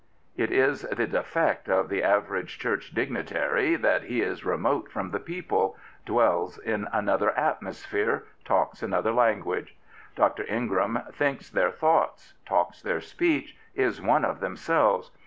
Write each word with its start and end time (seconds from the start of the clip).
"It 0.43 0.49
is 0.49 0.81
the 0.81 1.05
defect 1.05 1.69
of 1.69 1.87
the 1.87 2.01
average 2.01 2.57
Church 2.57 2.89
dignitary 2.91 3.75
that 3.75 4.05
he 4.05 4.23
is 4.23 4.43
remote 4.43 4.91
from 4.91 5.11
the 5.11 5.19
people, 5.19 5.77
dwells 6.07 6.57
in 6.57 6.87
another 6.91 7.29
atmosphere, 7.37 8.23
talks 8.43 8.81
another 8.81 9.11
language. 9.11 9.75
Dr. 10.15 10.43
Ingram 10.49 10.99
thinks 11.11 11.51
their 11.51 11.69
thoughts, 11.69 12.33
talks 12.47 12.81
their 12.81 12.99
speech, 12.99 13.55
is 13.75 14.01
one 14.01 14.25
of 14.25 14.39
themselves. 14.39 15.11